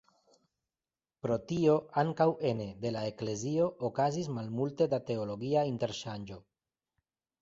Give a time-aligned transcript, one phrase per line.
[1.25, 6.41] Pro tio ankaŭ ene de la eklezio okazis malmulte da teologia interŝanĝo.